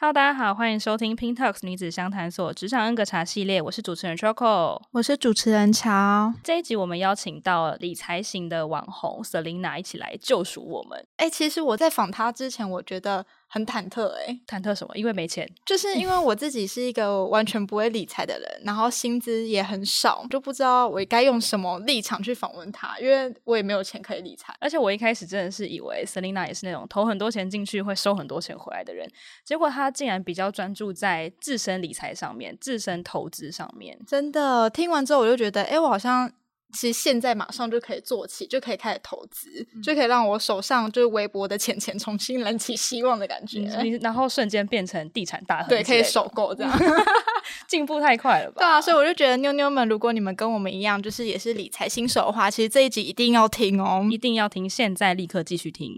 [0.00, 6.32] Hello，大家好，欢迎收听 Pink Talks 女子相谈所职场恩格茶系列，我是主持人 Choco，我是主持人乔。
[6.44, 11.04] 这一集我们邀请到理财型的网红 Selina 一起来救赎我们。
[11.16, 13.26] 哎、欸，其实我在访她之前，我觉得。
[13.48, 14.94] 很忐忑哎、欸，忐忑什么？
[14.96, 24.54] 因为没钱，就是因为我自己是一个完全不会理财的人，然后薪资也很少，就不知道我该用什么立场去访问他，因为我也没有钱可以理财。
[24.60, 29.10] 而且我一开始真的是以为 Selina 也是那种投很多钱进去会收很多钱回来的人，
[29.44, 33.98] 结果他竟然比较专注在自身理财上面、自身投资上面。
[34.06, 36.30] 真的，听完之后我就觉得，哎、欸，我好像。
[36.72, 43.60] 其实现在马上就可以做起，就可以开始投资，嗯、就可以让我手上就是微薄的钱钱重新燃起希望的感觉。
[43.82, 46.78] 你然后瞬间变成地产大亨，对，可以首购这样，
[47.66, 48.56] 进步太快了吧？
[48.58, 55.94] 对啊，所以我就觉得妞妞们，如果你们跟我们一样，就是也是理财新手的话，其实这一集一定要听哦，一定要听，现在立刻继续听。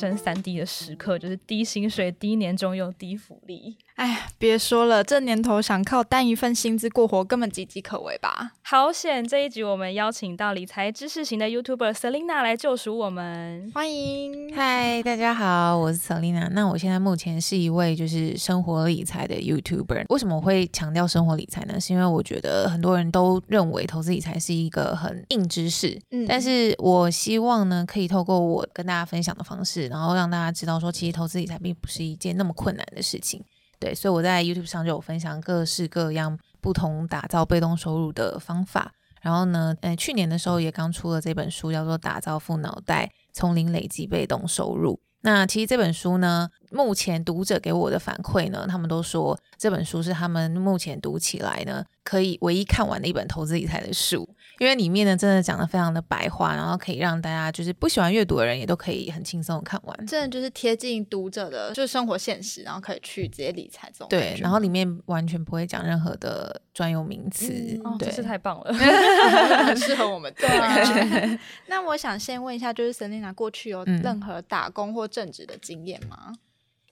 [0.00, 3.76] 生三 D 的时刻，就是低薪水、低年终又低福利。
[3.96, 8.52] 哎，别说了，这年头想靠单一份薪资过活，根本岌岌可危吧？
[8.62, 9.26] 好险！
[9.26, 14.56] 这一集我们邀请到理财知识型的 YouTuber Selina 来救赎我们，欢迎！
[14.56, 16.48] 嗨，大家好，我是 Selina。
[16.52, 20.06] 那我现在目前是一位就是生活理财的 YouTuber。
[20.08, 21.78] 为什么我会强调生活理财呢？
[21.78, 33.44] 是因为我觉得很多人都认为投资理财是一个很硬知识，嗯，但是我希望呢，可以透过我跟大家分享的方式，然后让大家知道说，其实投资理财并不是一件那么困难的事情。
[33.80, 38.92] 对，所以我在 YouTube 上就有分享各式各样不同打造被动收入的方法。
[39.22, 44.94] 然后呢，呃，去年的时候也刚出了这本书，叫做《打造富脑袋：从零累积被动收入》。
[45.22, 54.28] 那其实这本书呢，目前读者给我的反馈呢，他们都说这本书是他们目前读起来呢，可以唯一看完的一本投资理财的书。
[54.58, 60.06] 因为里面呢，真的讲的非常的白话，然后可以让大家就是不喜欢阅读的人也都可以很轻松的看完。
[60.06, 64.08] 真的就是贴近读者的，就是生活现实，然后可以去直接理财这种。
[64.10, 67.50] 对，然后里面完全不会讲任何的专有名词。
[67.84, 68.72] 嗯、对，真是太棒了，
[69.64, 70.30] 很适合我们。
[70.36, 70.46] 对，
[71.66, 76.34] 那我想先问一下，就是 Selina 过去有任何打工或正职的经验吗？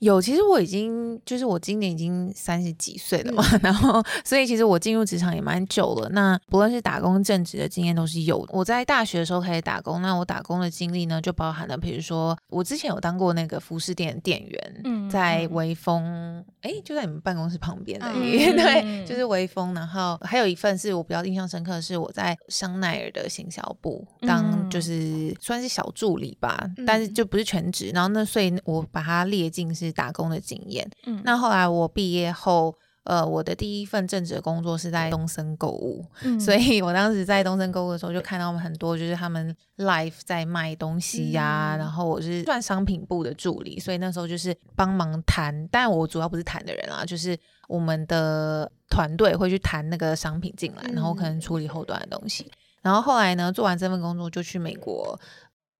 [0.01, 6.09] 有，其实我已经就是我今年已经三十几岁了嘛，嗯、 然后所以其实我进入职场也蛮久了。
[6.11, 8.53] 那不论是打工、正职的经验都是有的。
[8.53, 18.23] 我在大学的时候开始打工，那我打工的经历呢，就包含了，比如说我之前有当过那个服饰店店员，嗯、在微风，哎、嗯，就在你们办公室旁边的， 嗯、
[18.57, 19.75] 对，就是微风。
[19.75, 27.91] 然后还有一份是我比较印象深刻的是我在香奈儿的行销部当，就是算是小助理吧，嗯、但是就不是全职。
[27.93, 29.88] 然后那所以我把它列进是。
[29.93, 55.19] 打工的经验，嗯，那后来我毕业后，呃，我的第一份正职的工作是在东森购物，嗯， 所以我当时在东森购物的时候，就看到很多就是他们 live 在卖东西呀、啊，嗯、然后我是算商品部的助理，所以那时候就是帮忙谈，但我主要不是谈的人啊，就是我们的团队会去谈那个商品进来，然后可能处理后端的东西，嗯、然后后来呢，做完这份工作就去美国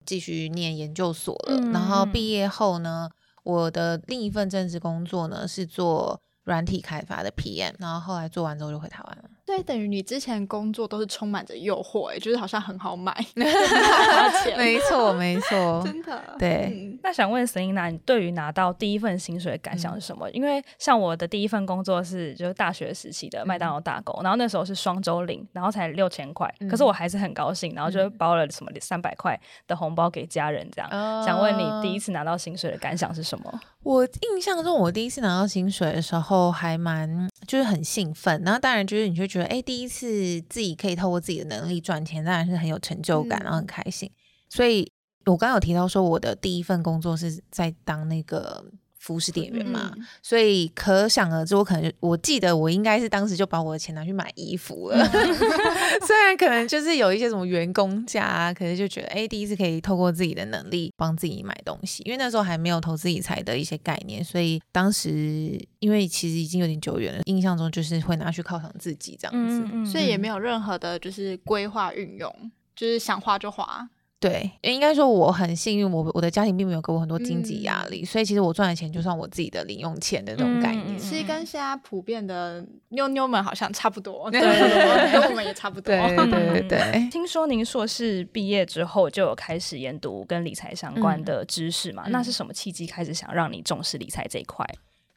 [0.03, 3.07] 继续念研究所了，嗯、然后毕业后呢。
[3.43, 9.23] 我的另一份正职工作呢，是做软体开发的 PM，然后后来做完之后就回台湾了。
[9.49, 13.11] 对，等于你之前工作都是充满着诱惑，哎，就是好像很好买，
[14.55, 16.21] 没错，没错， 真的。
[16.37, 20.29] 对，嗯、那想问 Selina，你对于拿到第一份薪水的感想是什么？
[20.29, 29.35] 嗯、因为像我的第一份工作是就是大学时期的麦当劳打工，嗯、然后那时候是双周领，然后才六千块，嗯、可是我还是很高兴，然后就包了什么三百块
[29.67, 30.87] 的红包给家人，这样。
[30.91, 33.59] 嗯、想问你第一次拿到薪水的感想是什么？
[33.81, 39.38] 我印象中，我第一次拿到薪水的时候还蛮就是很兴奋，然后当然就是你就觉得。
[39.45, 44.09] 哎，第一次自己可以透过自己的能力赚钱，当然是很有成就感，然后很开心。
[44.09, 44.19] 嗯、
[44.49, 44.91] 所以
[45.25, 48.65] 我刚刚有提到说，我的第一份工作是在当那个。
[48.99, 55.09] 服饰店员嘛，嗯、所以可想而知，我可能我记得我应该是当时就把我的钱拿去买衣服了。
[55.13, 55.35] 嗯、
[56.05, 73.89] 虽然可能就是有一些什么员工价啊，可是就觉得哎，第一次可以透过自己的能力帮自己买东西，因为那时候还没有投资理财的一些概念，所以当时因为其实已经有点久远了，印象中就是会拿去犒赏自己这样子，嗯嗯、所以也没有任何的就是规划运用，就是想花就花。
[74.19, 80.97] 对，应该说我很幸运，我我的家庭并没有给我很多经济压力，嗯、所以其实我赚的钱就算我自己的零用钱的那种概念。
[80.99, 85.95] 其实跟现在普遍的妞妞们好像差不多， 对，跟我们也差不多。
[85.95, 87.09] 对对对对。
[87.09, 92.03] 听说您硕士毕业之后就有开始研读跟理财相关的知识嘛？
[92.07, 94.65] 嗯、那是什么契机开始想让你重视理财这一块？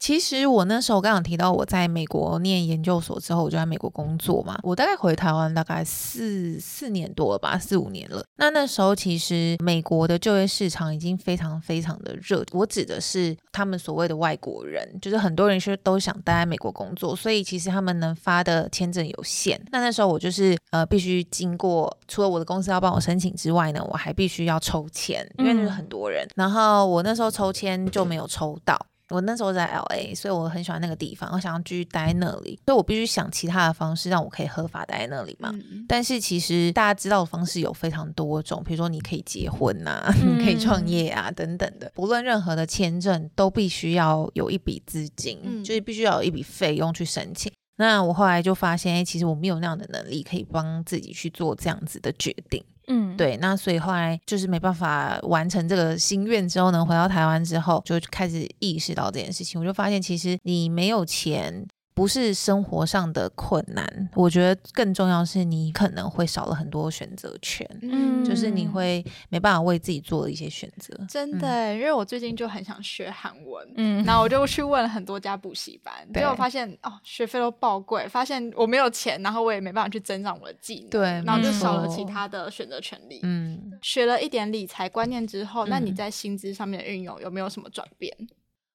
[0.03, 4.59] 其实我那时候刚刚提到我在美国念研究所之后，我就在美国工作嘛。
[4.65, 8.21] 我大概回台湾大概四四年多了吧，四五年了。
[8.35, 12.45] 那那时候其实美国的就业市场已经非常非常的热。
[12.51, 19.65] 我指的是他们所谓的外国人，就是很多人是都想待在美国工作，所以其实他们能发的签证有限。
[19.71, 26.27] 那那时候我就是呃必须经过，除了我的公司要帮我申请之外呢，我还必须要抽签，因为就是很多人。
[26.35, 28.77] 然后我那时候抽签就没有抽到。
[29.13, 35.51] 我那时候在 LA，所以我很喜欢那个地方，我想要继续待在那里，所以我必须想其他的方式让我可以合法待在那里嘛。
[35.53, 47.53] 嗯、但是其实大家知道的方式有非常多种，比如说你可以结婚呐、啊，嗯、 你可以创业啊等等的，不论任何的签证都必须要有一笔资金，嗯、就是必须要有一笔费用去申请。
[47.77, 52.63] 那我后来就发现，哎，其实我没有那样的能力可以帮自己去做这样子的决定。
[52.89, 61.67] 嗯，对，那所以后来就是没办法完成这个心愿之后呢，回到台湾之后就开始意识到这件事情，我就发现其实你没有钱。
[61.95, 70.95] 不是生活上的困难，我觉得更重要是你可能会少了很多选择权，嗯，就是你会没办法为自己做一些选择。
[71.09, 83.21] 真的，嗯、因为我最近就很想学韩文，嗯，然后我就去问了很多家补习班，结果发现哦，学费都爆贵，发现我没有钱，然后我也没办法去增长我的技能，对，然后就少了其他的选择权利。
[83.23, 88.17] 嗯，学了一点理财观念之后，嗯、那你在薪资上面的运用有没有什么转变？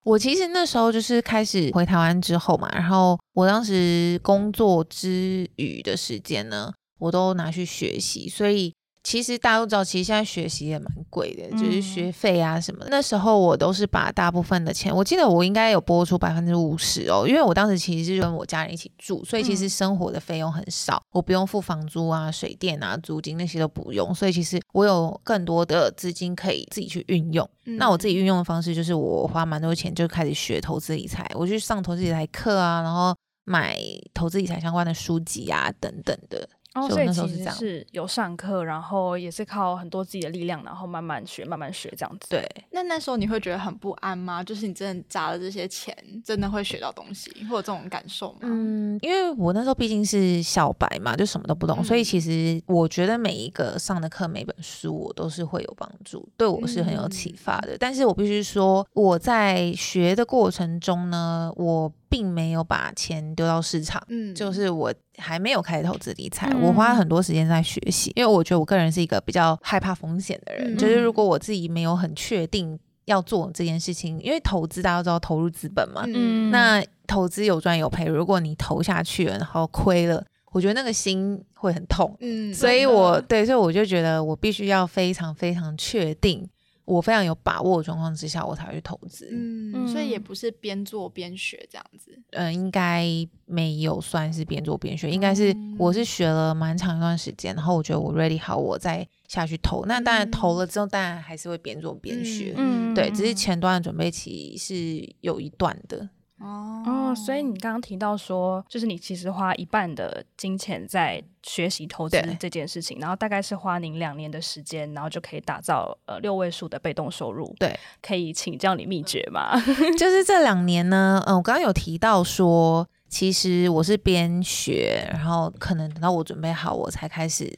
[0.08, 8.74] 我其实那时候就是开始回台湾之后嘛，然后我当时工作之余的时间呢，我都拿去学习，所以。
[9.08, 12.90] 其实大家都知道，其实现在学习也蛮贵的，嗯、就是学费啊什么的。
[12.92, 27.50] 那时候我都是把大部分的钱，我记得我应该有拨出百分之五十哦，因为我当时其实是跟我家人一起住，所以其实生活的费用很少，嗯、我不用付房租啊、水电啊、租金那些都不用，所以其实我有更多的资金可以自己去运用。
[27.64, 33.16] 嗯、那我自己运用的方式就是我花蛮多钱就开始学投资理财，我去上投资理财课啊，然后
[33.46, 33.80] 买
[34.14, 36.50] 投资理财相关的书籍啊等等的。
[36.80, 42.28] 哦，所以其实是有上课，然后也是靠很多自己的力量，然后慢慢学，慢慢学这样子。
[42.30, 44.44] 对，那那时候你会觉得很不安吗？
[44.44, 48.40] 就是你真的砸了这些钱，真的会学到东西，会有这种感受吗？
[48.44, 57.74] 嗯，因为我那时候毕竟是小白嘛，就什么都不懂，嗯、所以其实我觉得每一个上的课、每本书，我都是会有帮助，对我是很有启发的。
[57.74, 61.92] 嗯、但是我必须说，我在学的过程中呢，我。
[62.10, 86.48] 并没有把钱丢到市场，嗯，就是我还没有开始投资理财，嗯、我花了很多时间在学习，因为我觉得我个人是一个比较害怕风险的人，嗯、就是如果我自己没有很确定要做这件事情，因为投资大家都知道投入资本嘛，嗯，那投资有赚有赔，如果你投下去了然后亏了，我觉得那个心会很痛，嗯，所以我对，所以我就觉得我必须要非常非常确定。
[86.88, 89.28] 我非常有把握的状况之下，我才会去投资。
[89.30, 92.18] 嗯，所以也不是边做边学这样子。
[92.32, 93.06] 嗯，应该
[93.46, 99.84] 没有算是边做边学，应该是我是学了蛮长一段时间，然后我觉得我 ready 好，我再下去投。
[99.86, 102.54] 那当然投了之后，当然还是会边做边学。
[102.56, 106.10] 嗯，对，只是前端的准备期是有一段的。
[106.40, 117.52] 哦哦，所以你刚刚提到说，就是你其实花一半的金钱在学习投资这件事情，然后大概是花您两年的时间，然后就可以打造呃六位数的被动收入。
[117.58, 119.60] 对，可以请教你秘诀吗？
[119.98, 127.52] 就是这两年呢，嗯，我刚刚有提到说，其实我是边学，然后可能等到我准备好，我才开始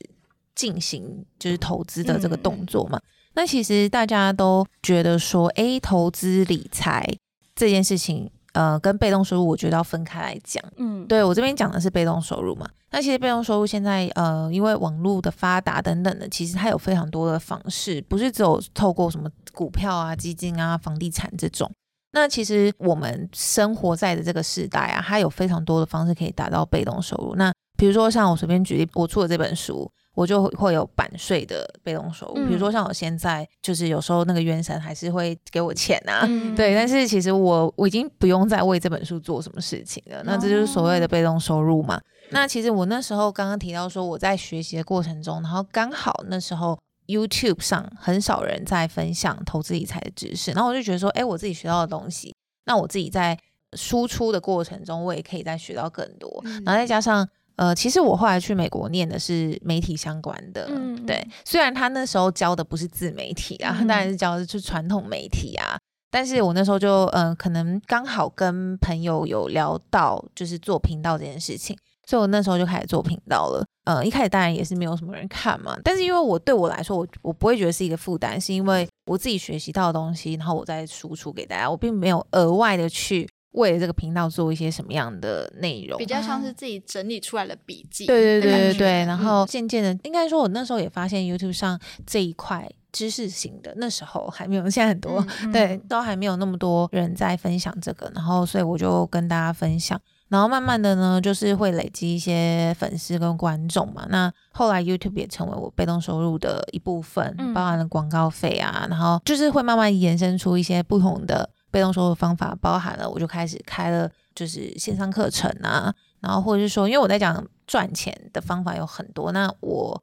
[0.56, 2.98] 进行就是投资的这个动作嘛。
[2.98, 7.06] 嗯、那其实大家都觉得说，诶，投资理财
[7.54, 8.32] 这件事情。
[8.54, 10.64] 呃，跟被动收入，我觉得要分开来讲。
[10.78, 12.68] 嗯，对，我这边讲的是被动收入嘛。
[12.92, 21.70] 那其实被动收入现在，呃，因为网络的发达等等的，其实它有非常多的方式，不是只有透过什么股票啊、基金啊、房地产这种。
[22.12, 27.36] 那其实我们生活在的这个时代啊，它有非常多的方式可以达到被动收入。
[27.36, 29.90] 那比如说像我随便举例，我出的这本书。
[30.16, 41.96] 我就会有版税的被动收入，比如说像我现在就是有时候那个原神还是会给我钱啊，嗯、 对，但是其实我我已经不用再为这本书做什么事情了，那这就是所谓的被动收入嘛。
[41.96, 42.02] 哦、
[42.32, 52.36] 那其实我那时候刚刚提到说我在学习的过程中，然后刚好那时候 YouTube 上很少人在分享投资理财的知识，然后我就觉得说，哎，我自己学到的东西，
[52.66, 53.40] 那我自己在
[53.74, 57.26] 输出的过程中，我也可以再学到更多，嗯、然后再加上。
[57.60, 61.22] 呃，其实我后来去美国念的是媒体相关的，嗯、对。
[61.44, 65.76] 虽然他那时候教的不是自媒体啊，他 当然是教的是传统媒体啊。
[65.76, 73.66] 嗯、但是我那时候就，嗯、呃，可能刚好跟朋友有聊到，就是做频道这件事情，所以我那时候就开始做频道了。
[73.84, 83.28] 呃，一开始当然也是没有什么人看嘛，但是因为我对我来说，我我不会觉得是一个负担，是因为我自己学习到的东西，然后我再输出给大家，我并没有额外的去。
[83.52, 88.06] 为了这个频道做一些什么样的内容，比较像是自己整理出来的笔记。
[88.06, 89.06] 对对对对对。
[89.06, 98.12] 然后渐渐的，应该说，我那时候也发现 YouTube 上这一块知识型的，那时候还没有，现在很多，嗯、对，都还没有那么多人在分享这个。
[98.14, 100.00] 然后，所以我就跟大家分享。
[100.28, 104.06] 然后慢慢的呢，就是会累积一些粉丝跟观众嘛。
[104.12, 108.86] 那后来 YouTube 也成为我被动收入的一部分，包含了广告费啊。
[108.88, 111.50] 然后就是会慢慢延伸出一些不同的。
[111.72, 120.02] 被动收入方法包含了，我就开始开了就是线上课程啊，然后或者是说，因为我在讲赚钱的方法有很多，那我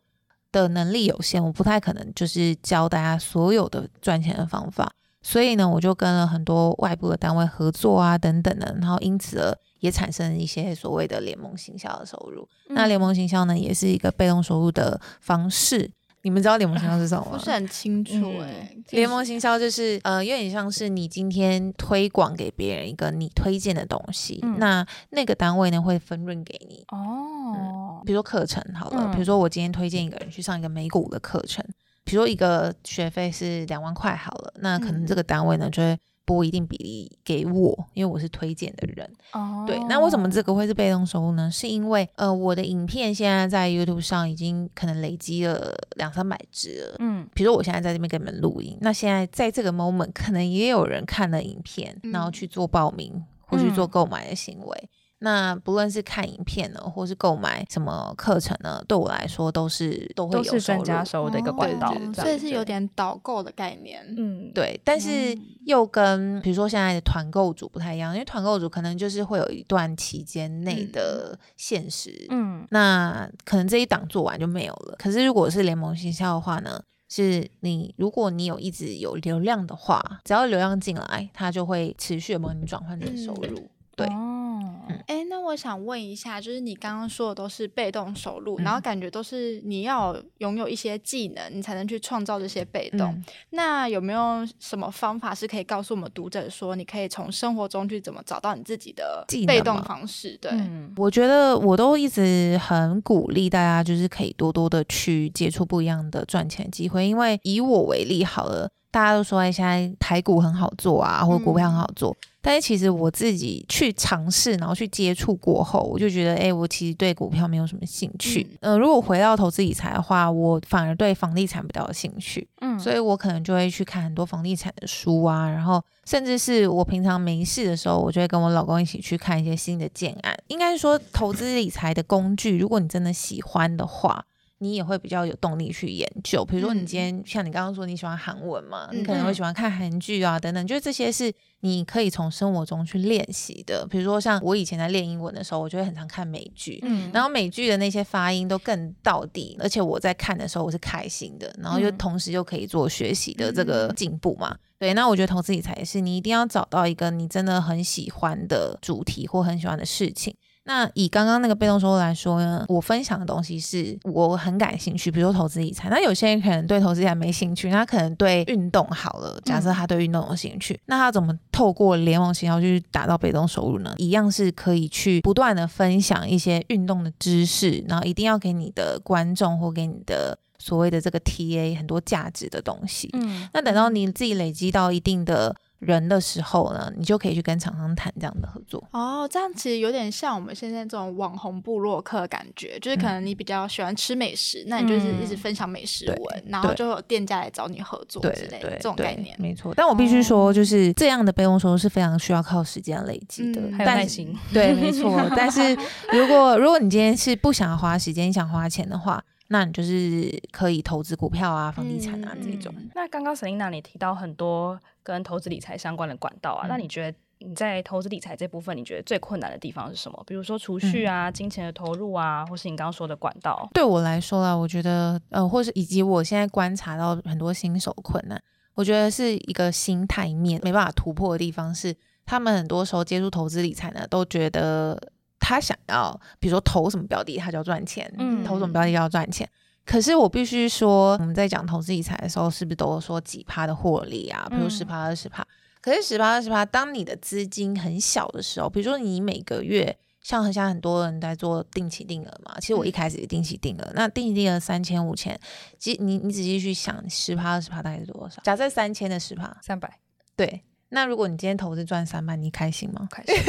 [0.53, 4.93] 的能力有限，我不太可能就是教大家所有的赚钱的方法，
[5.23, 12.49] 所以呢，我就跟了很多外部的单位合作啊等等的，然后因此而也产生了一些所谓的联盟行销的收入。
[12.69, 15.91] 嗯、那联盟行销呢，也是一个被动收入的方式。
[16.27, 17.39] 你们知道联盟行销是什么吗？
[17.39, 18.77] 不是很清楚哎、欸。
[18.91, 28.03] 联、嗯、盟行销就是呃，有点像是你今天推广给别人一个你推荐的东西，嗯、那那个单位呢会分润给你哦、嗯。
[28.05, 31.65] 比如说课程好了，嗯、比如说我今天推荐一个人去上一个美股的课程，
[32.03, 35.97] 比如说一个学费是两万块好了，那可能这个单位呢就会。
[36.27, 39.09] 拨一定比例给我，因为我是推荐的人。
[39.33, 41.51] 哦，对，那为什么这个会是被动收入呢？
[41.51, 46.97] 是因为呃，我的影片现在在 YouTube 上已经可能累积了两三百支了。
[46.99, 54.77] 嗯，比如说我现在在这边给你们录音，那现在在这个 moment 可能也有人看了影片，然后去做报名或去做购买的行为。
[54.83, 64.05] 嗯那不论是看影片呢，或是购买什么课程呢，对我来说都是都会有收入，加收入的一个管道，哦，所以是有点导购的概念。
[64.17, 64.79] 嗯，对。
[64.85, 74.97] 但是又跟比如说现在的团购组不太一样，因为团购组可能就是会有一段期间内的限时，嗯，那可能这一档做完就没有了。
[74.99, 83.59] 可是如果是联盟行销的话呢，是你如果你有一直有流量的话，只要流量进来，它就会持续的帮你转换成收入。
[83.59, 93.01] 嗯对，哦，哎，那我想问一下，就是你刚刚说的都是被动收入，嗯、然后感觉都是你要拥有一些技能，你才能去创造这些被动。
[93.01, 100.37] 嗯、那有没有什么方法是可以告诉我们读者说，你可以从生活中去怎么找到你自己的被动方式？
[100.43, 107.09] 对，嗯、我觉得我都一直很鼓励大家，就是可以多多的去接触不一样的赚钱机会。
[107.09, 112.11] 因为以我为例好了，大家都说哎，现在台股很好做啊，或者股票很好做。
[112.13, 118.47] 嗯但是其实我自己去尝试，然后去接触过后，我就觉得，哎、欸，我其实对股票没有什么兴趣。
[118.61, 122.47] 嗯、呃，如果回到投资理财的话，我反而对房地产比较有兴趣。
[122.61, 130.33] 嗯，所以我可能就会去看很多房地产的书啊，然后甚至是我平常没事的时候，我就会跟我老公一起去看一些新的建案。
[130.47, 134.25] 应该说，投资理财的工具，如果你真的喜欢的话。
[134.59, 143.87] 你也会比较有动力去研究，比如说你今天、嗯、像你刚刚说你喜欢韩文嘛，嗯、你可能会喜欢看韩剧啊等等，就是这些是你可以从生活中去练习的。
[143.91, 154.51] 比如说像我以前在练英文的时候，我就会很常看美剧，嗯，然后美剧的那些发音都更到底，而且我在看的时候我是开心的，然后又同时又可以做学习的这个进步嘛。
[154.53, 160.35] 嗯、对，那我觉得投资理财也是，你一定要找到一个你真的很喜欢的主题或很喜欢的事情。
[160.67, 165.89] 那以刚刚那个被动收入来说呢，我分享的东西是我很感兴趣，比如说投资理财。
[165.89, 169.41] 那有些人可能对投资理财没兴趣，他可能对运动好了。
[169.45, 173.95] 假设他对运动有兴趣，嗯、那他怎么透过联盟行销去达到被动收入呢？
[173.99, 183.09] 一样是可以去不断的分享一些运动的知识，然后一定要给你的观众或给你的所谓的这个 TA 很多价值的东西。
[183.13, 185.55] 嗯，那等到你自己累积到一定的。
[185.79, 188.83] 人的时候呢，你就可以去跟厂商谈这样的合作。
[188.93, 199.37] 哦，这样其实有点像我们现在这种网红部落客感觉，就是可能你比较喜欢吃美食，嗯、那你就是一直分享美食文，嗯、然后就有店家来找你合作之类的这种概念。
[199.39, 204.35] 没错，但我必须说，就是这样的被动收入是非常需要靠时间累积的，还有耐心。
[204.53, 205.31] 对，没错。
[205.37, 205.75] 但是
[206.13, 209.23] 如果如果你今天是不想花时间，你想花钱的话。
[209.49, 212.75] 那你就是可以投资股票啊、房地产啊这种。
[212.77, 220.21] 嗯、那刚刚 Selina 你提到很多跟投资理财相关的管道啊，嗯、那你觉得你在投资理财这部分，你觉得最困难的地方是什么？
[220.27, 223.69] 比如说储蓄啊、嗯、金钱的投入啊，或是你刚刚说的管道？
[223.73, 228.43] 对我来说啊，我觉得呃，或是以及我现在观察到很多新手困难，
[228.75, 235.01] 我觉得是一个心态面没办法突破的地方，是他们很多时候接触投资理财呢，都觉得。
[235.39, 239.49] 他想要，比如说投什么标的，他就要赚钱；嗯、投什么标的要赚钱。
[239.85, 244.49] 可是我必须说，我们在讲投资理财的时候，是不是都说几趴的获利啊？
[244.51, 245.47] 比如十趴、二十趴。
[245.81, 255.39] 可是十趴、二十趴，当你的资金很小的时候，比如说你每个月，像现在很多人在做定期定额嘛，其实我一开始也定期定额，嗯、那定期定额三千、五千，
[255.79, 258.43] 其实你你仔细去想，十趴、二十趴大概是多少？
[258.43, 260.01] 假设三千的十趴，三百，
[260.35, 260.65] 对。
[260.91, 263.09] 那如果你今天投资赚三万，你开心吗？
[263.11, 263.35] 开心。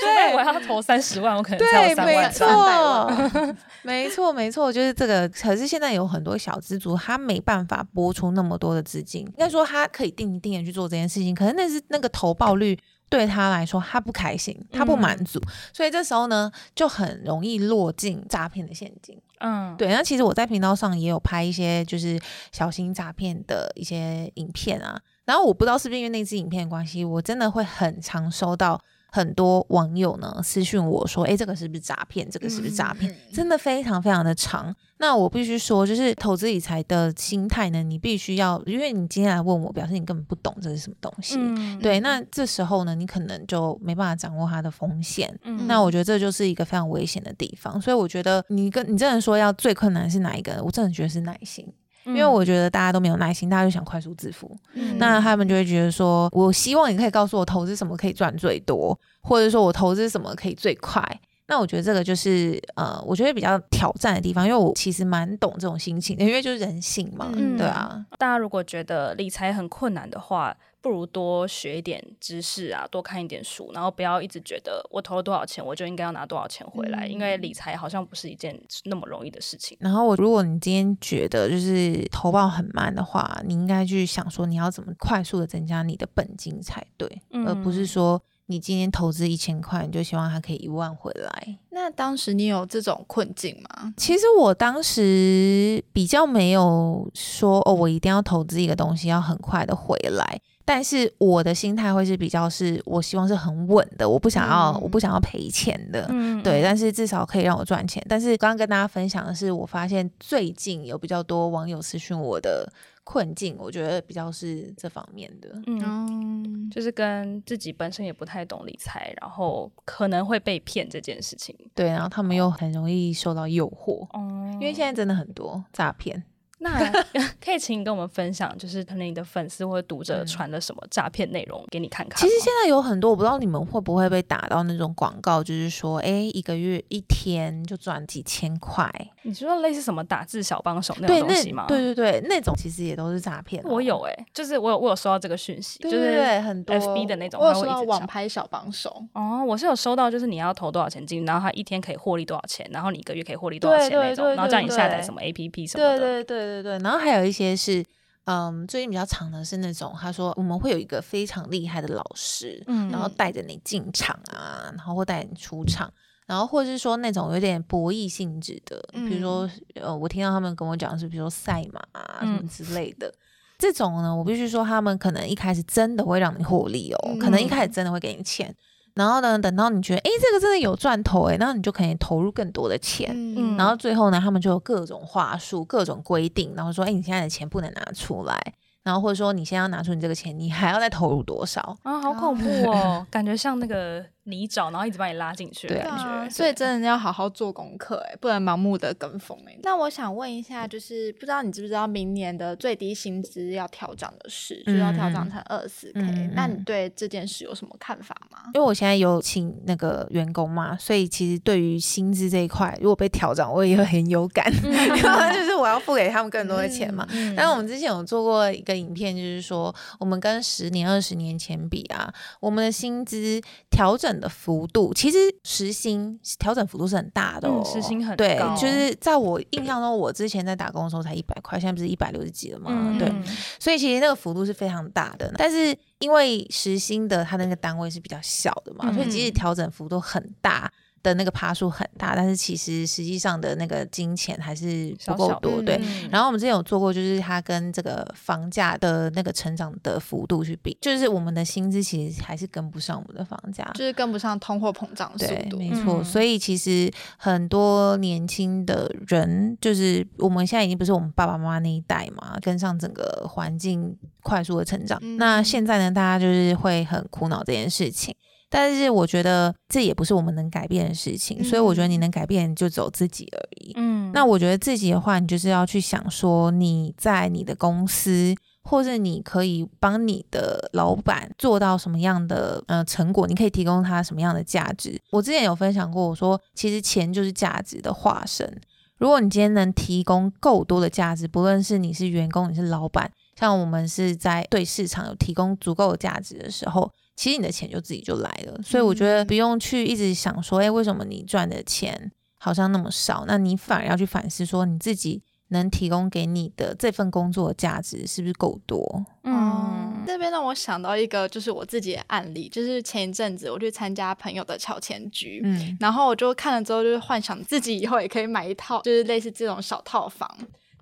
[0.00, 3.56] 对，我要投三十万，我可能才有三万、三百万。
[3.82, 5.28] 没错，没错，就是这个。
[5.28, 9.22] 可是现在有很多小资族，他没办法拨出那么多的资金。
[9.22, 12.78] 应该说，他可以定一定的去做这件事情，可是那是那个投报率
[13.08, 19.20] 对他来说，他不开心，他不满足，嗯、所以这时候呢，就很容易落进诈骗的陷阱。
[19.40, 19.88] 嗯，对。
[19.88, 22.20] 那其实我在频道上也有拍一些就是
[22.52, 25.00] 小心诈骗的一些影片啊。
[25.28, 28.80] 然后我不知道是不是因为那支影片的关系，我真的会很常收到
[29.10, 32.26] 很多网友呢私讯我说：“哎，这个是不是诈骗？
[32.30, 34.74] 这个是不是诈骗？”嗯、真的非常非常的长。
[34.96, 41.36] 那我必须说，就是投资理财的心态呢，你必须要，因为你今天来问我，表示你根本不懂这是什么东西。
[41.38, 45.38] 嗯、对，那这时候呢，你可能就没办法掌握它的风险。
[45.44, 47.78] 嗯、那我觉得这就是一个非常危险的地方。
[47.78, 50.62] 所以我觉得你跟你真的说要最困难是哪一个？
[50.64, 51.70] 我真的觉得是耐心。
[52.08, 61.02] 因为我觉得大家都没有耐心，大家就想快速致富，嗯、那他们就会觉得说，我希望你可以告诉我投资什么可以赚最多，或者说我投资什么可以最快。
[61.50, 68.04] 那我觉得这个就是呃，我觉得比较挑战的地方，因为我其实蛮懂这种心情的，因为就是人性嘛，嗯、对啊。
[68.18, 70.54] 大家如果觉得理财很困难的话，
[70.88, 79.76] 不如多学一点知识啊，多看一点书，然后不要一直觉得我投了多少钱，我就应该要拿多少钱回来，嗯、因为理财好像不是一件那么容易的事情。
[79.82, 91.58] 然后我，如果你今天觉得就是投报很慢的话，你应该去想说你要怎么快速的增加你的本金才对，嗯、而不是说你今天投资一千块，你就希望它可以一万回来。
[91.70, 93.92] 那当时你有这种困境吗？
[93.96, 100.40] 其实我当时比较没有说哦，我一定要投资一个东西要很快的回来。
[100.64, 106.62] 但是我的心态会是比较是，我希望是很稳的，我不想要，嗯、我不想要赔钱的，嗯、对。
[106.62, 108.04] 但是至少可以让我赚钱。
[108.08, 112.70] 但是刚刚跟大家分享的是，我发现最近有比较多网友私讯我的
[113.10, 121.86] 困境，我觉得比较是这方面的，嗯，就是跟自己本身也不太懂理财，然后可能会被骗这件事情，对。
[121.86, 126.22] 然后他们又很容易受到诱惑，哦、因为现在真的很多诈骗。
[126.58, 126.90] 那
[127.42, 132.20] 可以请你跟我们分享，就是可能你的粉丝或者读者传了什么诈骗内容给你看看。
[132.20, 138.90] 其实现在有很多，我不知道你们会不会被打到那种广告，就是说，哎，一个月一天就赚几千块。
[139.22, 141.66] 你说类似什么打字小帮手那种东西吗？
[141.68, 143.62] 对对对，那种其实也都是诈骗。
[143.64, 149.04] 我有哎，就是我有我有收到这个讯息，对对对，很多 FB 的那种，我有收到网拍小帮手。
[149.12, 155.98] 哦，我是有收到，就是你要投多少钱进去，然后他一天可以获利多少钱，然后你一个月可以获利多少钱那种，然后叫你下载什么 APP 什么的。
[155.98, 157.28] 对对对对对对，然后还有。
[157.28, 157.84] 一些是，
[158.24, 165.92] 嗯，最近比较长的是那种，他说我们会有一个非常厉害的老师，嗯，然后带着你进场啊，然后会带你出场，
[166.26, 173.14] 然后或者是说那种有点博弈性质的，比如说，呃，我听到他们跟我讲是，比如说赛马啊什么之类的，嗯、
[173.58, 178.54] 这种呢，我必须说他们可能一开始真的会让你获利哦，嗯、可能一开始真的会给你钱。
[178.98, 183.10] 然后呢，等到你觉得，哎，这个真的有赚头，哎，然后你就可以投入更多的钱。
[183.14, 188.36] 嗯，然后最后呢，他们就有各种话术、各种规定，然后说，哎，你现在的钱不能拿出来。
[188.82, 191.76] 然后或者说，你先要拿出你这个钱，你还要再投入多少？
[191.82, 194.04] 啊，好恐怖哦， 感觉像那个。
[194.28, 199.58] 泥沼，然后一直把你拉进去的感觉，对，所以真的要好好做功课，哎，不能盲目的跟风，哎。
[199.62, 208.38] 那我想问一下，就是不知道你知不知道明年的最低薪资要调涨的事，就是要调涨成二十 K，那你对这件事有什么看法吗？
[208.54, 217.06] 因为我现在有请那个员工嘛，所以其实对于薪资这一块，如果被调涨，我也会很有感， 就是我要付给他们更多的钱嘛。
[217.34, 224.17] 但是我们之前有做过一个影片，就是说我们跟十年、二十年前比啊，我们的薪资调整。
[224.18, 228.16] 的幅度其实时薪调整幅度是很大的哦，时薪很。
[228.16, 232.70] 对，就是在我印象中，我之前在打工的时候才一百块，现在不是一百六十几了吗？
[232.72, 233.12] 嗯、对，
[233.58, 235.32] 所以其实那个幅度是非常大的。
[235.36, 240.70] 但是因为时薪的它的那个单位是比较小的嘛，嗯、所以即使调整幅度很大。
[241.02, 245.76] 的那个趴数很大，但是其实实际上的那个金钱还是不够多，小小对。
[245.76, 255.56] 嗯、然后我们之前有做过，就是它跟这个房价的那个成长的幅度去比，就是我们的薪资其实还是跟不上我们的房价，就是跟不上通货膨胀速度。
[255.56, 255.98] 对，没错。
[255.98, 264.98] 嗯、所以其实很多年轻的人，就是我们现在已经不是我们爸爸妈妈那一代嘛，跟上整个环境快速的成长。
[265.02, 268.14] 嗯、那现在呢，大家就是会很苦恼这件事情。
[268.50, 273.72] 但是我觉得这也不是我们能改变的事情，嗯、所以我觉得你能改变就走自己而已。
[273.76, 278.34] 嗯，那我觉得自己的话，你就是要去想说你在你的公司，
[278.64, 284.98] 或者你可以帮你的老板做到什么样的呃成果，你可以提供他什么样的价值。
[285.10, 288.50] 我之前有分享过，我说其实钱就是价值的化身。
[288.98, 293.10] 如果你今天能提供够多的价值，不论是你是员工，你是老板。
[293.38, 298.58] 像我们是在对市场有提供足够的价值的时候，其实你的钱就自己就来了。
[298.62, 303.24] 所以我觉得不用去一直想说，哎，为什么你赚的钱好像那么少？
[303.26, 305.22] 那你反而要去反思说，你自己。
[305.50, 309.02] 能提供给你的这份工作的价值是不是够多？
[309.24, 320.30] 嗯，这边让我想到一个，就是我自己的案例，就是前一阵子我去参加朋友的乔迁局，嗯，然后我就看了之后，就是幻想自己以后也可以买一套，就是类似这种小套房。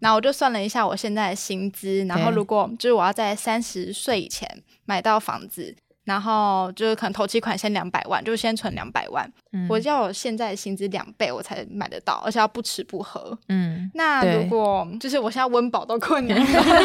[0.01, 4.51] 然后我就算了一下我现在的薪资，然后如果就是我要在三十岁以前
[4.85, 5.77] 买到房子。
[6.07, 9.31] 然后就是可能投期款先两百万，就先存两百万。
[9.53, 13.37] 嗯、我要我现在薪资两倍，我才买得到，而且要不吃不喝。
[13.49, 16.40] 嗯，那如果就是我现在温饱都困难，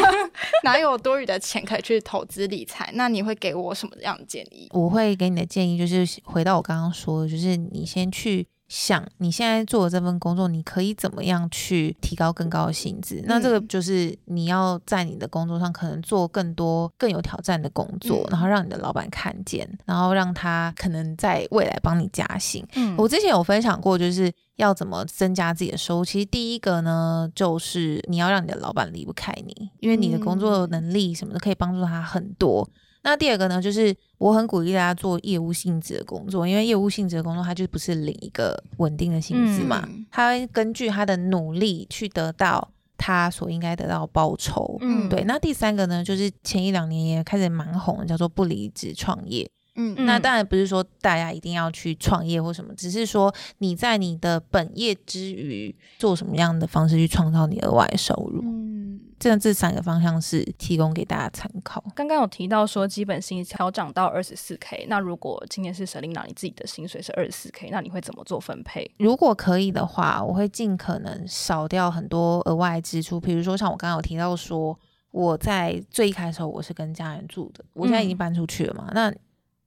[0.64, 2.90] 哪有多余的钱可以去投资理财？
[2.94, 4.68] 那你会给我什么样的建议？
[4.72, 8.46] 我会给你的建议就是回到我刚刚说的，就是你先去。
[8.72, 13.16] 想你现在做的这份工作，你可以怎么样去提高更高的薪资？
[13.16, 22.66] 嗯、那这个就是你要在你的工作上可能做更多更有挑战的工作，嗯、然后让你的老板看见，然后让他可能在未来帮你加薪。
[22.74, 26.04] 嗯，我之前有分享过，就是要怎么增加自己的收入。
[26.06, 32.66] 其实第一个呢，就是你要让你的老板离不开你，因为你的工作能力什么的可以帮助他很多。
[33.02, 44.78] 那第二个呢，就是我很鼓励大家做业务性质的工作，因为业务性质的工作，它就不是领一个稳定的薪资嘛，嗯、他会根据他的努力去得到他所应该得到的报酬。
[44.80, 45.24] 嗯，对。
[45.24, 49.50] 那第三个呢，就是前一两年也开始蛮红的，叫做不离职创业。
[49.74, 58.42] 嗯，那当然不是说大家一定要去创业或什么，只是说你在你的本业之余，做什么样的方式去创造你额外的收入。
[58.44, 61.82] 嗯，这样这三个方向是提供给大家参考。
[61.94, 68.90] 刚刚有提到说基本薪调涨到二十四 K，那如果今天是 Selina，你自己的薪水是二十四 K，那你会怎么做分配？
[68.98, 74.78] 如果可以的话，我会尽可能少掉很多额外支出，比如说像我刚刚有提到说
[75.12, 79.14] 我在最一开始的时候我是跟家人住的，我现在已经搬出去了嘛，嗯、那。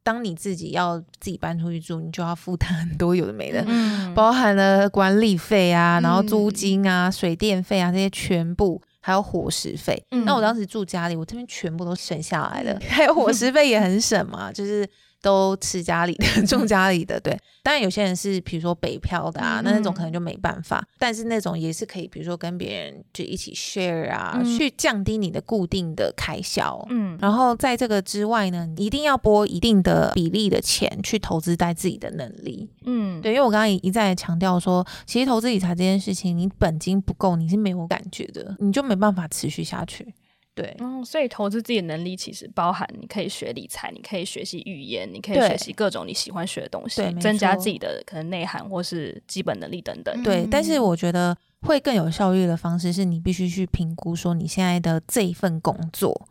[0.06, 10.02] 当你自己要自己搬出去住，你就要负担很多有的没的，嗯、包含了管理费啊，然后租金啊、嗯、水电费啊这些全部，还有伙食费。
[10.12, 14.88] 嗯、那我当时住家里，我这边全部都省下来了，嗯、还有伙食费也很省嘛，就是。
[15.26, 17.36] 都吃家里的，种家里的，对。
[17.64, 20.88] 当然有些人是，比如说北漂的啊，那那种可能就没办法。
[21.00, 26.86] 但是那种也是可以，比如说跟别人就一起 share 啊，去降低你的固定的开销。
[26.92, 27.18] 嗯。
[27.20, 32.70] 然后在这个之外呢，一定要拨一定的比例的钱去投资在自己的能力。
[32.86, 40.14] 嗯，对，因为我刚刚一再强调说，其实投资理财这件事情，你本金不够，你是没有感觉的，你就没办法持续下去。
[40.56, 50.24] 对，嗯，所以投资自己的能力其实包含你可以学理财，你可以学习语言，你可以学习各种你喜欢学的东西，增加自己的可能内涵或是基本能力等等。
[50.24, 56.28] 对，但是我觉得会更有效率的方式是你必须去评估说你现在的这一份工作。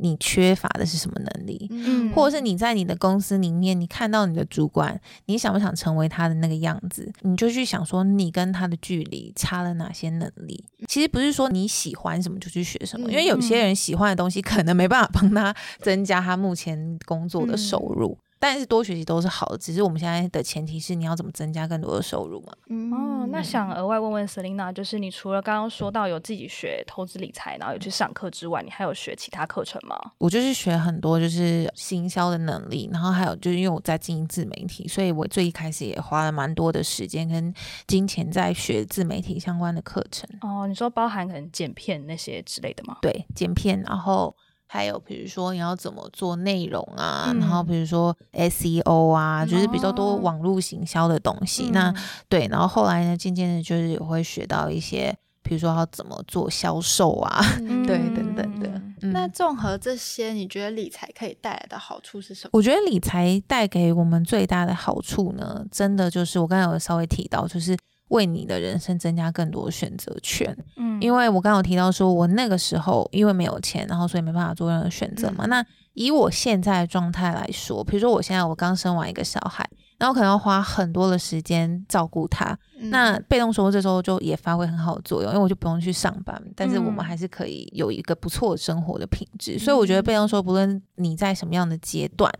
[0.00, 1.68] 你缺乏的是什么能力？
[1.70, 7.12] 嗯，或者是你在你的公司里面，你看到你的主管，你想不想成为他的那个样子？
[7.22, 10.64] 你就去想说，你跟他的距离差了哪些能力？
[10.88, 18.18] 其实不是说你喜欢什么就去学什么，因为有些人喜欢的东西可能没办法帮他增加他目前工作的收入。
[18.42, 22.52] 但是多学习都是好的，只是我们现在的前提是你要怎么增加更多的收入嘛？
[22.66, 29.96] 嗯，哦，那想额外问问 Selina，就是你除了刚刚说到有自己学投资理财，然后有去上课之外，你还有学其他课程吗？
[30.18, 37.54] 我就是学很多就是行销的能力，然后还有就是因为我在经营自媒体，所以我最一开始也花了蛮多的时间跟
[37.86, 40.28] 金钱在学自媒体相关的课程。
[40.40, 42.98] 哦，你说包含可能剪片那些之类的吗？
[43.02, 44.34] 对，剪片，然后。
[44.72, 51.66] 还有比如说你要怎么做内容啊，嗯、然后比如说 SEO 啊，就是比较多网络行销的东西。
[51.66, 51.94] 哦、那
[52.26, 58.66] 对，然后后来呢，渐渐的就是也会学到一些，比如说要怎么做销售啊，嗯、对，等等的。
[59.02, 62.50] 嗯、那综合这些，你觉得理财可以带来的好处是什么？
[62.54, 67.76] 我觉得理财带给我们最大的好处呢，真的就是我刚才有稍微提到，就是。
[68.12, 75.46] 为你的人生增加更多选择权，嗯，因为我刚刚有提到说，我那个时候因为没有钱，然后所以没办法做任何选择嘛。
[75.46, 89.56] 嗯、那以我现在的状态来说，比如说我现在我刚生完一个小孩，然后可能要花很多的时间照顾他，嗯、那被动收入这时候就也发挥很好的作用，因为我就不用去上班，但是我们还是可以有一个不错的生活的品质。
[89.56, 92.30] 嗯、所以我觉得被动收入不论你在什么样的阶段。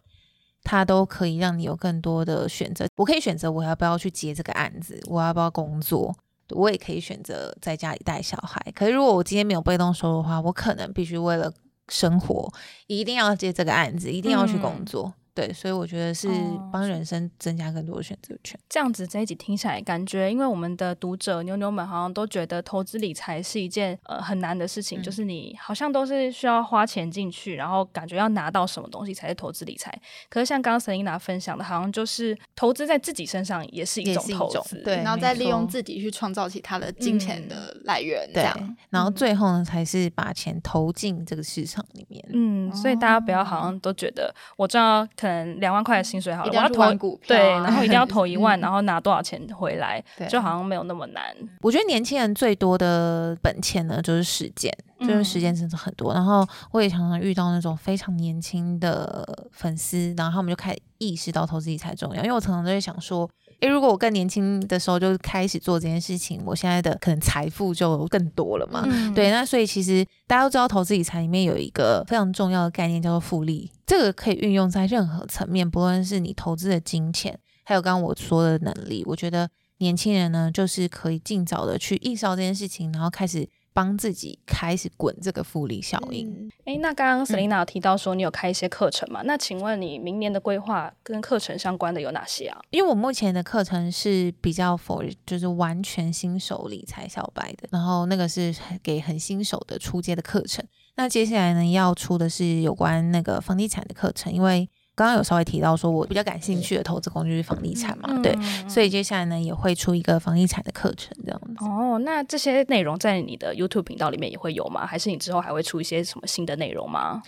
[0.64, 2.86] 它都可以让你有更多的选择。
[2.96, 6.14] 我可以选择我要不要去接这个案子，我要不要工作，
[6.50, 8.60] 我也可以选择在家里带小孩。
[8.74, 11.52] 可是如果我今天没有被动收入的话，我可能必须为了
[11.88, 12.52] 生活
[12.86, 15.06] 一定要接这个案子，一定要去工作。
[15.06, 16.28] 嗯、对，所以我觉得是
[16.70, 18.58] 帮人生增加更多的选择权。
[18.68, 29.92] 这样子这一集听起来，感觉因为我们的读者妞妞们好像都觉得投资理财是一件呃很难的事情，嗯、就是你好像都是需要花钱进去，然后感觉要拿到什么东西才是投资理财。
[30.28, 42.22] 可是像刚刚 Selina 分享的，好像就是投资在自己身上也是一种投资，对，然后再利用自己去创造其他的金钱的来源，这样、嗯，然后最后呢，才是把钱投进这个市场里面。
[42.34, 51.22] 嗯，所以大家不要好像都觉得我赚到可能两万块的薪水好了，我要投股票、啊，对，然后一定要投 一万，然后拿多少钱回来，就好像没有那么难。
[51.60, 56.12] 我觉得年轻人最多的本钱呢，就是时间，就是时间真的很多。
[56.12, 63.30] 然后我也常常遇到那种非常年轻的粉丝，然后他们就开始意识到投资理财重要，因为我常常都会想说。
[63.62, 68.82] 诶，如果我更年轻的时候就开始做这件事情，我现在的可能财富就更多了嘛。
[68.84, 79.04] 嗯、对，那所以其实大家都知道，投资理财里面有一个非常重要的概念叫做复利，这个可以运用在任何层面，不论是你投资的金钱，还有刚刚我说的能力。
[79.06, 79.48] 我觉得
[79.78, 83.48] 年轻人呢，就是可以尽早的去意识到这件事情，然后开始。
[83.72, 86.50] 帮自己开始滚这个复利效应。
[86.64, 89.22] 哎、嗯，那刚刚 Selina 有提到说你有开一些课程嘛？
[89.22, 92.60] 嗯、那请问你明年的规划跟课程相关的有哪些啊？
[92.70, 100.64] 因为我目前的课程是比较 for 就是完全新手理财小白的，然后那个是给很新手的初阶的课程。
[100.96, 104.68] 那接下来呢，要出的是有关那个房地产的课程，因为。
[105.02, 108.32] 刚刚有稍微提到说，我比较感兴趣的投资工具是房地产嘛，嗯、对，
[108.68, 111.64] 所以接下来呢也会出一个房地产的课程这样子。
[111.64, 114.86] 哦，那这些内容在你的 YouTube 频道里面也会有吗？
[114.86, 117.20] 还是你之后还会出一些什么新的内容吗？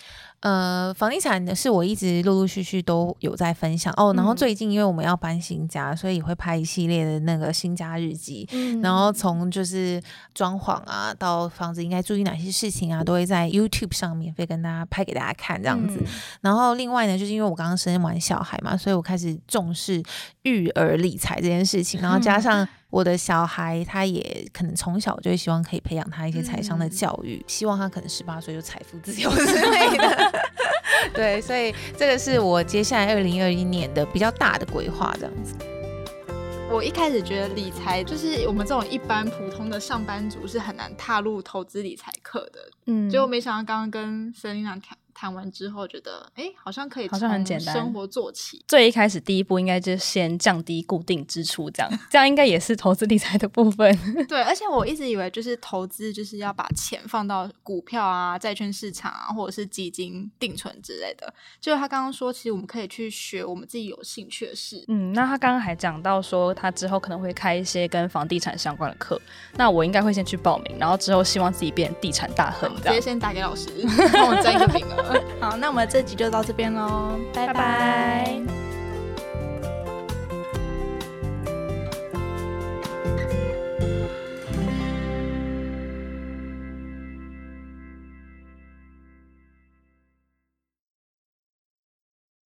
[0.44, 4.12] 呃，房地产的是我一直陆陆续续都有在分享哦。
[4.14, 8.46] 然后最近因为我们要搬新家，所以也会拍一系列的那个新家日记。
[8.52, 9.98] 嗯，然后从就是
[10.34, 15.96] 装潢啊，到房子应该注意哪些事情啊，都会在 YouTube 上免费跟大家拍给大家看这样子。
[15.98, 16.06] 嗯、
[16.42, 20.02] 然后另外呢，就是因为我刚刚生完小孩嘛，所以我开始重视
[20.42, 22.02] 育儿理财这件事情。
[22.02, 30.32] 然后加上我的小孩，他也可能从小就会希望可以培养他一些财商的教育，嗯、希望他可能十八岁就财富自由之类的。
[31.12, 35.54] 对，所以这个是我接下来二零二一年的比较大的规划，这样子。
[36.70, 44.96] 我一开始觉得理财就是我们这种一般普通的上班族是很难踏入投资理财课的，嗯，结果没想到刚刚跟 Selina 谈。
[45.14, 48.62] 谈完之后觉得，哎，好像可以，好像很简单，生活做起。
[48.66, 53.96] 最一开始第一步应该就是先降低固定支出，这样，这样应该也是投资理财的部分。
[54.28, 61.32] 对，而且我一直以为就是投资就是要把钱放到股票啊、债券市场啊，或者是基金定存之类的。
[61.60, 64.84] 就是他刚刚说，其实我们可以去学我们自己有兴趣的事。
[64.88, 69.20] 嗯，那他刚刚还讲到说，他之后可能会开一些跟房地产相关的课。
[69.56, 73.68] 那我应该会先去报名，然后之后希望自己变地产大亨，直接先打给老师，
[74.12, 75.03] 帮我占一个名额。
[75.40, 78.40] 好，那我们这集就到这边喽，拜拜。